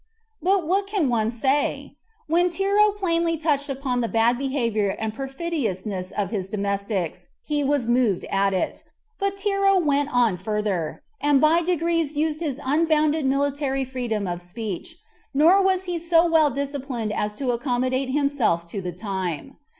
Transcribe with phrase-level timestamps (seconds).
[0.41, 1.95] But what can one say?
[2.25, 7.85] When Tero plainly touched upon the bad behavior and perfidiousness of his domestics, he was
[7.85, 8.83] moved at it;
[9.19, 14.95] but Tero went on further, and by degrees used an unbounded military freedom of speech,
[15.35, 19.57] nor was he so well disciplined as to accommodate himself to the time.